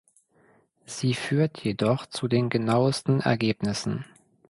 Sie 0.87 1.13
führt 1.13 1.63
jedoch 1.63 2.07
zu 2.07 2.27
den 2.27 2.49
genauesten 2.49 3.19
Ergebnissen. 3.19 4.03